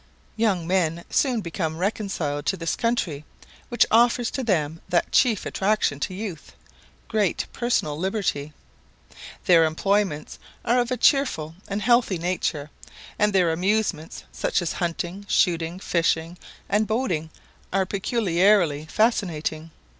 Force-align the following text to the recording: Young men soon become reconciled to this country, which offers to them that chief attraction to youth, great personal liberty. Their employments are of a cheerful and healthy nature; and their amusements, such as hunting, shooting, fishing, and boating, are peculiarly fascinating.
Young 0.35 0.65
men 0.65 1.05
soon 1.11 1.41
become 1.41 1.77
reconciled 1.77 2.47
to 2.47 2.57
this 2.57 2.75
country, 2.75 3.23
which 3.69 3.85
offers 3.91 4.31
to 4.31 4.43
them 4.43 4.81
that 4.89 5.11
chief 5.11 5.45
attraction 5.45 5.99
to 5.99 6.15
youth, 6.15 6.53
great 7.07 7.45
personal 7.53 7.95
liberty. 7.95 8.51
Their 9.45 9.63
employments 9.63 10.39
are 10.65 10.79
of 10.79 10.89
a 10.89 10.97
cheerful 10.97 11.53
and 11.67 11.83
healthy 11.83 12.17
nature; 12.17 12.71
and 13.19 13.31
their 13.31 13.51
amusements, 13.51 14.23
such 14.31 14.59
as 14.63 14.73
hunting, 14.73 15.23
shooting, 15.29 15.79
fishing, 15.79 16.35
and 16.67 16.87
boating, 16.87 17.29
are 17.71 17.85
peculiarly 17.85 18.87
fascinating. 18.87 19.69